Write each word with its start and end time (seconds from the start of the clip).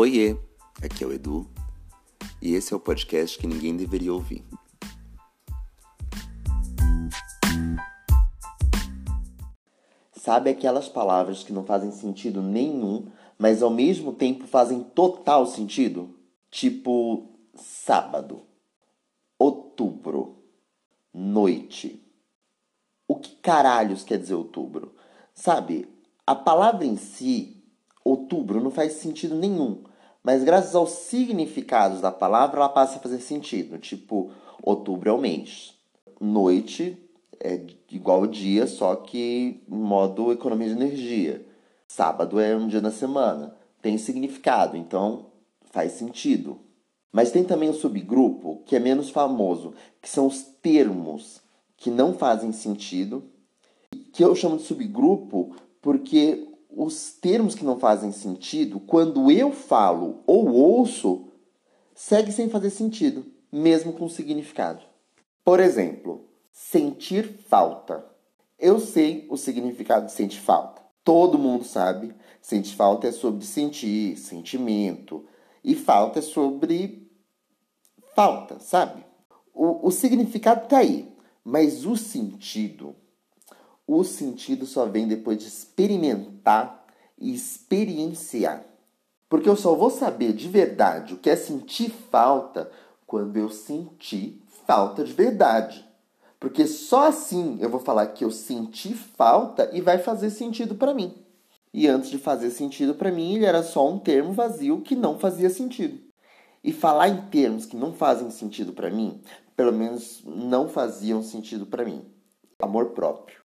Oiê, 0.00 0.36
aqui 0.80 1.02
é 1.02 1.06
o 1.08 1.12
Edu 1.12 1.50
e 2.40 2.54
esse 2.54 2.72
é 2.72 2.76
o 2.76 2.78
podcast 2.78 3.36
que 3.36 3.48
ninguém 3.48 3.76
deveria 3.76 4.14
ouvir. 4.14 4.44
Sabe 10.12 10.50
aquelas 10.50 10.88
palavras 10.88 11.42
que 11.42 11.52
não 11.52 11.64
fazem 11.64 11.90
sentido 11.90 12.40
nenhum, 12.40 13.10
mas 13.36 13.60
ao 13.60 13.70
mesmo 13.70 14.12
tempo 14.12 14.46
fazem 14.46 14.84
total 14.84 15.44
sentido? 15.46 16.14
Tipo 16.48 17.30
sábado, 17.56 18.42
outubro, 19.36 20.44
noite. 21.12 22.00
O 23.08 23.16
que 23.16 23.34
caralhos 23.42 24.04
quer 24.04 24.18
dizer 24.18 24.34
outubro? 24.34 24.94
Sabe, 25.34 25.88
a 26.24 26.36
palavra 26.36 26.86
em 26.86 26.96
si 26.96 27.58
outubro 28.04 28.62
não 28.62 28.70
faz 28.70 28.92
sentido 28.92 29.34
nenhum, 29.34 29.87
mas 30.28 30.44
graças 30.44 30.74
aos 30.74 30.90
significados 30.90 32.02
da 32.02 32.12
palavra 32.12 32.58
ela 32.58 32.68
passa 32.68 32.98
a 32.98 33.00
fazer 33.00 33.18
sentido. 33.18 33.78
Tipo, 33.78 34.30
outubro 34.62 35.08
é 35.08 35.12
o 35.14 35.16
mês. 35.16 35.74
Noite 36.20 36.98
é 37.40 37.58
igual 37.90 38.26
dia, 38.26 38.66
só 38.66 38.94
que 38.94 39.62
modo 39.66 40.30
economia 40.30 40.66
de 40.66 40.74
energia. 40.74 41.46
Sábado 41.86 42.38
é 42.38 42.54
um 42.54 42.68
dia 42.68 42.82
na 42.82 42.90
semana. 42.90 43.56
Tem 43.80 43.96
significado, 43.96 44.76
então 44.76 45.28
faz 45.70 45.92
sentido. 45.92 46.60
Mas 47.10 47.30
tem 47.30 47.42
também 47.42 47.70
o 47.70 47.72
subgrupo 47.72 48.62
que 48.66 48.76
é 48.76 48.78
menos 48.78 49.08
famoso, 49.08 49.72
que 49.98 50.10
são 50.10 50.26
os 50.26 50.42
termos 50.60 51.40
que 51.74 51.90
não 51.90 52.12
fazem 52.12 52.52
sentido, 52.52 53.24
que 54.12 54.22
eu 54.22 54.34
chamo 54.34 54.58
de 54.58 54.64
subgrupo 54.64 55.56
porque 55.80 56.47
os 56.88 57.12
termos 57.12 57.54
que 57.54 57.64
não 57.64 57.78
fazem 57.78 58.10
sentido, 58.10 58.80
quando 58.80 59.30
eu 59.30 59.52
falo 59.52 60.22
ou 60.26 60.48
ouço, 60.48 61.28
segue 61.94 62.32
sem 62.32 62.48
fazer 62.48 62.70
sentido, 62.70 63.26
mesmo 63.52 63.92
com 63.92 64.08
significado. 64.08 64.82
Por 65.44 65.60
exemplo, 65.60 66.24
sentir 66.50 67.24
falta. 67.48 68.04
Eu 68.58 68.80
sei 68.80 69.26
o 69.30 69.36
significado 69.36 70.06
de 70.06 70.12
sentir 70.12 70.40
falta. 70.40 70.82
Todo 71.04 71.38
mundo 71.38 71.64
sabe. 71.64 72.14
Sentir 72.40 72.74
falta 72.74 73.06
é 73.06 73.12
sobre 73.12 73.44
sentir, 73.44 74.16
sentimento. 74.16 75.26
E 75.62 75.74
falta 75.74 76.18
é 76.18 76.22
sobre 76.22 77.06
falta, 78.14 78.58
sabe? 78.58 79.04
O, 79.52 79.88
o 79.88 79.90
significado 79.90 80.66
tá 80.66 80.78
aí. 80.78 81.14
Mas 81.44 81.84
o 81.84 81.96
sentido 81.96 82.96
o 83.88 84.04
sentido 84.04 84.66
só 84.66 84.84
vem 84.84 85.08
depois 85.08 85.38
de 85.38 85.46
experimentar 85.46 86.77
experienciar. 87.20 88.64
Porque 89.28 89.48
eu 89.48 89.56
só 89.56 89.74
vou 89.74 89.90
saber 89.90 90.32
de 90.32 90.48
verdade 90.48 91.14
o 91.14 91.18
que 91.18 91.28
é 91.28 91.36
sentir 91.36 91.90
falta 91.90 92.70
quando 93.06 93.36
eu 93.36 93.50
sentir 93.50 94.42
falta 94.66 95.04
de 95.04 95.12
verdade. 95.12 95.86
Porque 96.40 96.66
só 96.66 97.08
assim 97.08 97.58
eu 97.60 97.68
vou 97.68 97.80
falar 97.80 98.06
que 98.08 98.24
eu 98.24 98.30
senti 98.30 98.94
falta 98.94 99.70
e 99.72 99.80
vai 99.80 99.98
fazer 99.98 100.30
sentido 100.30 100.74
para 100.74 100.94
mim. 100.94 101.14
E 101.72 101.86
antes 101.86 102.10
de 102.10 102.18
fazer 102.18 102.50
sentido 102.50 102.94
para 102.94 103.10
mim, 103.10 103.34
ele 103.34 103.44
era 103.44 103.62
só 103.62 103.88
um 103.88 103.98
termo 103.98 104.32
vazio 104.32 104.80
que 104.80 104.96
não 104.96 105.18
fazia 105.18 105.50
sentido. 105.50 106.00
E 106.62 106.72
falar 106.72 107.08
em 107.08 107.22
termos 107.28 107.66
que 107.66 107.76
não 107.76 107.92
fazem 107.92 108.30
sentido 108.30 108.72
para 108.72 108.90
mim, 108.90 109.20
pelo 109.56 109.72
menos 109.72 110.22
não 110.24 110.68
faziam 110.68 111.22
sentido 111.22 111.66
para 111.66 111.84
mim. 111.84 112.04
Amor 112.60 112.90
próprio. 112.90 113.38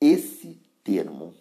Esse 0.00 0.60
termo, 0.82 1.34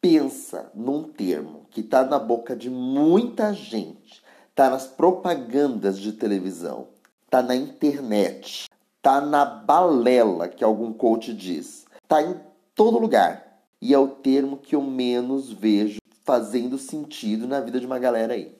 pensa 0.00 0.70
num 0.74 1.04
termo 1.04 1.66
que 1.70 1.80
está 1.80 2.04
na 2.04 2.18
boca 2.18 2.54
de 2.54 2.70
muita 2.70 3.52
gente, 3.52 4.22
está 4.50 4.70
nas 4.70 4.86
propagandas 4.86 5.98
de 5.98 6.12
televisão, 6.12 6.88
está 7.24 7.42
na 7.42 7.54
internet, 7.54 8.66
está 8.96 9.20
na 9.20 9.44
balela 9.44 10.48
que 10.48 10.64
algum 10.64 10.92
coach 10.92 11.32
diz, 11.32 11.86
está 12.02 12.22
em 12.22 12.40
todo 12.74 12.98
lugar. 12.98 13.46
E 13.80 13.94
é 13.94 13.98
o 13.98 14.08
termo 14.08 14.56
que 14.56 14.74
eu 14.74 14.82
menos 14.82 15.52
vejo 15.52 15.98
fazendo 16.24 16.76
sentido 16.76 17.46
na 17.46 17.60
vida 17.60 17.78
de 17.78 17.86
uma 17.86 17.98
galera 17.98 18.34
aí. 18.34 18.56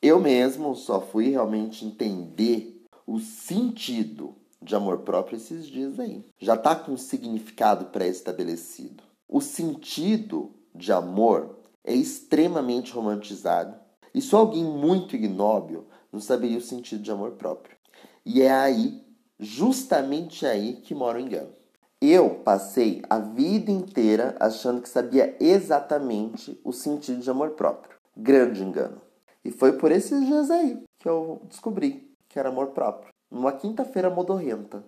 Eu 0.00 0.20
mesmo 0.20 0.74
só 0.74 1.00
fui 1.00 1.28
realmente 1.28 1.84
entender 1.84 2.82
o 3.06 3.20
sentido 3.20 4.34
de 4.60 4.74
amor 4.74 5.00
próprio 5.00 5.36
esses 5.36 5.66
dias 5.66 6.00
aí. 6.00 6.24
Já 6.38 6.54
está 6.54 6.74
com 6.74 6.92
um 6.92 6.96
significado 6.96 7.86
pré-estabelecido. 7.86 9.02
O 9.28 9.40
sentido 9.40 10.52
de 10.74 10.92
amor 10.92 11.58
é 11.84 11.94
extremamente 11.94 12.92
romantizado 12.92 13.76
e 14.14 14.20
só 14.20 14.38
alguém 14.38 14.64
muito 14.64 15.16
ignóbil 15.16 15.86
não 16.12 16.20
saberia 16.20 16.58
o 16.58 16.62
sentido 16.62 17.02
de 17.02 17.10
amor 17.10 17.32
próprio. 17.32 17.76
E 18.24 18.40
é 18.40 18.50
aí, 18.50 19.04
justamente 19.38 20.46
aí, 20.46 20.74
que 20.74 20.94
mora 20.94 21.18
o 21.18 21.20
engano. 21.20 21.52
Eu 22.00 22.36
passei 22.44 23.02
a 23.08 23.18
vida 23.18 23.70
inteira 23.70 24.36
achando 24.38 24.80
que 24.80 24.88
sabia 24.88 25.36
exatamente 25.40 26.58
o 26.62 26.72
sentido 26.72 27.20
de 27.20 27.30
amor 27.30 27.50
próprio. 27.50 27.96
Grande 28.16 28.62
engano. 28.62 29.00
E 29.44 29.50
foi 29.50 29.72
por 29.72 29.90
esses 29.90 30.24
dias 30.24 30.50
aí 30.50 30.82
que 30.98 31.08
eu 31.08 31.42
descobri 31.48 32.14
que 32.28 32.38
era 32.38 32.48
amor 32.48 32.68
próprio 32.68 33.12
numa 33.30 33.52
quinta-feira 33.52 34.08
modorrenta. 34.08 34.84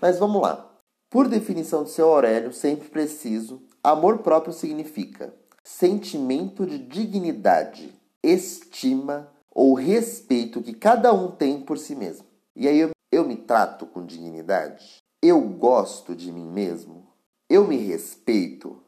Mas 0.00 0.18
vamos 0.18 0.42
lá. 0.42 0.73
Por 1.14 1.28
definição 1.28 1.84
do 1.84 1.88
seu 1.88 2.08
Aurélio, 2.08 2.52
sempre 2.52 2.88
preciso, 2.88 3.62
amor 3.84 4.18
próprio 4.18 4.52
significa 4.52 5.32
sentimento 5.62 6.66
de 6.66 6.76
dignidade, 6.76 7.94
estima 8.20 9.30
ou 9.48 9.74
respeito 9.74 10.60
que 10.60 10.72
cada 10.72 11.12
um 11.12 11.30
tem 11.30 11.60
por 11.60 11.78
si 11.78 11.94
mesmo. 11.94 12.26
E 12.56 12.66
aí 12.66 12.80
eu, 12.80 12.90
eu 13.12 13.24
me 13.24 13.36
trato 13.36 13.86
com 13.86 14.04
dignidade? 14.04 14.96
Eu 15.22 15.40
gosto 15.40 16.16
de 16.16 16.32
mim 16.32 16.50
mesmo? 16.50 17.06
Eu 17.48 17.64
me 17.64 17.76
respeito? 17.76 18.82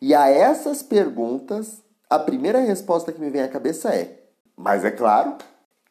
E 0.00 0.14
a 0.14 0.30
essas 0.30 0.82
perguntas, 0.82 1.82
a 2.08 2.18
primeira 2.18 2.60
resposta 2.60 3.12
que 3.12 3.20
me 3.20 3.28
vem 3.28 3.42
à 3.42 3.48
cabeça 3.48 3.94
é: 3.94 4.24
mas 4.56 4.82
é 4.82 4.90
claro, 4.90 5.36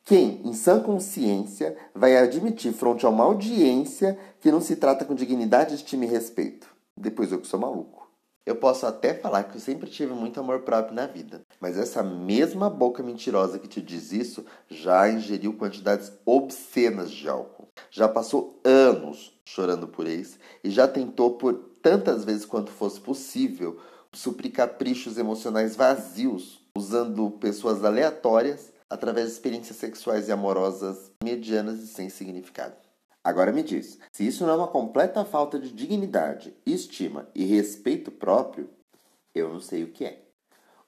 quem, 0.06 0.40
em 0.48 0.54
sã 0.54 0.80
consciência, 0.80 1.76
vai 1.92 2.16
admitir 2.16 2.72
frente 2.72 3.08
a 3.08 3.10
uma 3.10 3.24
audiência 3.24 4.16
que 4.40 4.52
não 4.52 4.62
se 4.62 4.76
trata 4.76 5.04
com 5.04 5.16
dignidade, 5.16 5.74
estima 5.74 6.06
e 6.06 6.08
respeito? 6.08 6.68
Depois 6.96 7.32
eu 7.32 7.42
que 7.42 7.48
sou 7.48 7.60
maluco. 7.60 8.08
Eu 8.46 8.56
posso 8.56 8.86
até 8.86 9.16
falar 9.16 9.46
que 9.46 9.58
eu 9.58 9.60
sempre 9.60 9.90
tive 9.90 10.14
muito 10.14 10.40
amor 10.40 10.60
próprio 10.60 10.94
na 10.94 11.08
vida, 11.08 11.42
mas 11.60 11.76
essa 11.76 12.04
mesma 12.04 12.70
boca 12.70 13.02
mentirosa 13.02 13.58
que 13.58 13.68
te 13.68 13.82
diz 13.82 14.12
isso 14.12 14.46
já 14.70 15.10
ingeriu 15.10 15.54
quantidades 15.54 16.12
obscenas 16.24 17.10
de 17.10 17.28
álcool. 17.28 17.68
Já 17.90 18.08
passou 18.08 18.62
anos 18.64 19.36
chorando 19.44 19.88
por 19.88 20.06
ex 20.06 20.38
e 20.64 20.70
já 20.70 20.88
tentou 20.88 21.32
por 21.32 21.56
tantas 21.82 22.24
vezes 22.24 22.46
quanto 22.46 22.70
fosse 22.70 23.02
possível 23.02 23.80
suprir 24.14 24.52
caprichos 24.52 25.18
emocionais 25.18 25.76
vazios 25.76 26.64
usando 26.78 27.32
pessoas 27.32 27.84
aleatórias 27.84 28.75
através 28.90 29.28
de 29.28 29.34
experiências 29.34 29.78
sexuais 29.78 30.28
e 30.28 30.32
amorosas 30.32 31.12
medianas 31.24 31.80
e 31.80 31.88
sem 31.88 32.10
significado. 32.10 32.76
Agora 33.24 33.52
me 33.52 33.64
diz, 33.64 33.98
se 34.12 34.26
isso 34.26 34.46
não 34.46 34.54
é 34.54 34.56
uma 34.58 34.68
completa 34.68 35.26
falta 35.26 35.58
de 35.58 35.72
dignidade, 35.72 36.56
estima 36.66 37.28
e 37.34 37.44
respeito 37.44 38.12
próprio, 38.12 38.70
eu 39.34 39.52
não 39.52 39.60
sei 39.60 39.84
o 39.84 39.92
que 39.92 40.06
é. 40.06 40.26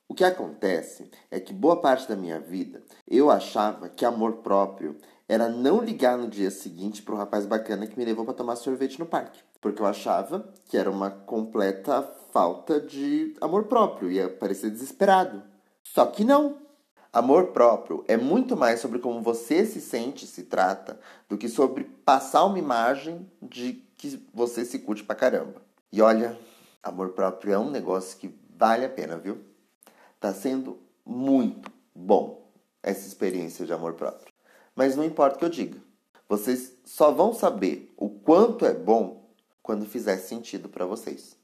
O 0.08 0.14
que 0.14 0.24
acontece 0.24 1.10
é 1.30 1.40
que 1.40 1.52
boa 1.52 1.82
parte 1.82 2.08
da 2.08 2.16
minha 2.16 2.40
vida 2.40 2.82
eu 3.08 3.30
achava 3.30 3.90
que 3.90 4.06
amor 4.06 4.38
próprio 4.38 4.96
era 5.28 5.50
não 5.50 5.84
ligar 5.84 6.18
no 6.18 6.30
dia 6.30 6.50
seguinte 6.50 7.02
para 7.02 7.14
o 7.14 7.18
rapaz 7.18 7.46
bacana 7.46 7.86
que 7.86 7.98
me 7.98 8.06
levou 8.06 8.24
para 8.24 8.34
tomar 8.34 8.56
sorvete 8.56 9.00
no 9.00 9.06
parque, 9.06 9.42
porque 9.60 9.82
eu 9.82 9.86
achava 9.86 10.48
que 10.66 10.78
era 10.78 10.90
uma 10.90 11.10
completa 11.10 12.02
falta 12.32 12.80
de 12.80 13.36
amor 13.42 13.66
próprio, 13.66 14.10
ia 14.10 14.30
parecer 14.30 14.70
desesperado. 14.70 15.44
Só 15.84 16.06
que 16.06 16.24
não. 16.24 16.67
Amor 17.12 17.48
próprio 17.48 18.04
é 18.08 18.18
muito 18.18 18.56
mais 18.56 18.80
sobre 18.80 19.00
como 19.00 19.22
você 19.22 19.66
se 19.66 19.80
sente 19.80 20.26
e 20.26 20.28
se 20.28 20.44
trata 20.44 21.00
do 21.30 21.38
que 21.38 21.48
sobre 21.48 21.86
passar 22.06 22.44
uma 22.46 22.60
imagem 22.60 23.30
de 23.42 23.84
que 23.98 24.22
você 24.34 24.66
se 24.66 24.80
curte 24.80 25.04
pra 25.04 25.16
caramba. 25.16 25.62
E 25.92 26.02
olha, 26.02 26.38
amor 26.84 27.10
próprio 27.10 27.54
é 27.54 27.58
um 27.58 27.72
negócio 27.72 28.18
que 28.18 28.34
vale 28.58 28.86
a 28.86 28.90
pena, 28.90 29.18
viu? 29.18 29.40
Tá 30.20 30.34
sendo 30.34 30.78
muito 31.06 31.72
bom 31.96 32.50
essa 32.84 33.08
experiência 33.08 33.66
de 33.66 33.74
amor 33.74 33.94
próprio. 33.94 34.34
Mas 34.76 34.96
não 34.96 35.04
importa 35.04 35.36
o 35.36 35.40
que 35.40 35.46
eu 35.46 35.50
diga. 35.50 35.80
Vocês 36.28 36.74
só 36.84 37.12
vão 37.12 37.34
saber 37.34 37.94
o 37.96 38.10
quanto 38.10 38.66
é 38.66 38.74
bom 38.74 39.30
quando 39.64 39.86
fizer 39.86 40.18
sentido 40.18 40.68
para 40.68 40.86
vocês. 40.86 41.37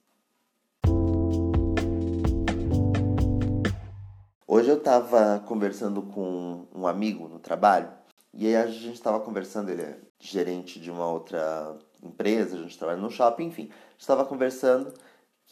Hoje 4.56 4.70
eu 4.70 4.78
estava 4.78 5.40
conversando 5.48 6.04
com 6.04 6.68
um 6.76 6.86
amigo 6.86 7.28
no 7.28 7.40
trabalho 7.40 7.90
e 8.32 8.46
aí 8.46 8.56
a 8.56 8.68
gente 8.68 8.94
estava 8.94 9.20
conversando, 9.20 9.72
ele 9.72 9.82
é 9.82 9.98
gerente 10.20 10.80
de 10.80 10.92
uma 10.92 11.08
outra 11.08 11.76
empresa, 12.04 12.56
a 12.56 12.60
gente 12.60 12.78
trabalha 12.78 13.02
no 13.02 13.10
shopping, 13.10 13.46
enfim. 13.46 13.72
estava 13.98 14.24
conversando 14.24 14.94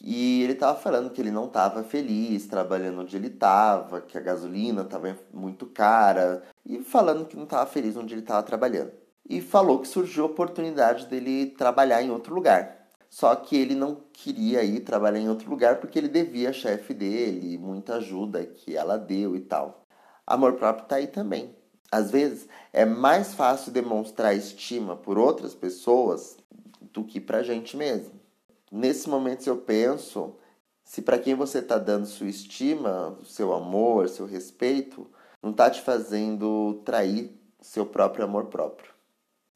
E 0.00 0.42
ele 0.44 0.52
estava 0.54 0.78
falando 0.78 1.10
que 1.10 1.20
ele 1.20 1.32
não 1.32 1.46
estava 1.46 1.82
feliz 1.82 2.46
trabalhando 2.46 3.00
onde 3.00 3.16
ele 3.16 3.28
estava, 3.28 4.00
que 4.02 4.16
a 4.18 4.20
gasolina 4.20 4.82
estava 4.82 5.16
muito 5.32 5.66
cara, 5.66 6.44
e 6.64 6.84
falando 6.84 7.26
que 7.26 7.36
não 7.36 7.44
estava 7.44 7.66
feliz 7.66 7.96
onde 7.96 8.14
ele 8.14 8.22
estava 8.22 8.44
trabalhando. 8.44 8.92
E 9.28 9.40
falou 9.40 9.80
que 9.80 9.88
surgiu 9.88 10.24
a 10.24 10.28
oportunidade 10.28 11.06
dele 11.06 11.46
trabalhar 11.58 12.02
em 12.02 12.10
outro 12.12 12.34
lugar. 12.34 12.81
Só 13.12 13.36
que 13.36 13.54
ele 13.54 13.74
não 13.74 14.04
queria 14.10 14.64
ir 14.64 14.80
trabalhar 14.80 15.18
em 15.18 15.28
outro 15.28 15.50
lugar 15.50 15.78
porque 15.78 15.98
ele 15.98 16.08
devia 16.08 16.48
a 16.48 16.52
chefe 16.52 16.94
dele, 16.94 17.58
muita 17.58 17.96
ajuda 17.96 18.46
que 18.46 18.74
ela 18.74 18.96
deu 18.96 19.36
e 19.36 19.40
tal. 19.40 19.84
Amor 20.26 20.54
próprio 20.54 20.86
tá 20.86 20.96
aí 20.96 21.06
também. 21.06 21.54
Às 21.90 22.10
vezes 22.10 22.48
é 22.72 22.86
mais 22.86 23.34
fácil 23.34 23.70
demonstrar 23.70 24.34
estima 24.34 24.96
por 24.96 25.18
outras 25.18 25.54
pessoas 25.54 26.38
do 26.80 27.04
que 27.04 27.20
pra 27.20 27.42
gente 27.42 27.76
mesmo. 27.76 28.18
Nesse 28.70 29.10
momento 29.10 29.46
eu 29.46 29.58
penso 29.58 30.34
se 30.82 31.02
para 31.02 31.18
quem 31.18 31.34
você 31.34 31.58
está 31.58 31.76
dando 31.76 32.06
sua 32.06 32.28
estima, 32.28 33.18
seu 33.26 33.52
amor, 33.52 34.08
seu 34.08 34.24
respeito, 34.24 35.06
não 35.42 35.50
está 35.50 35.68
te 35.68 35.82
fazendo 35.82 36.80
trair 36.82 37.38
seu 37.60 37.84
próprio 37.84 38.24
amor 38.24 38.46
próprio. 38.46 38.91